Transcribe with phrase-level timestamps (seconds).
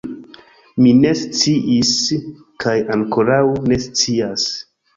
[0.85, 1.91] Mi ne sciis
[2.65, 4.51] kaj ankoraŭ ne scias.